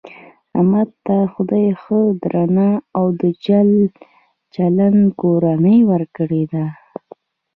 [0.57, 3.69] احمد ته خدای ښه درنه او د چل
[4.55, 6.65] چلن کورنۍ ورکړې ده.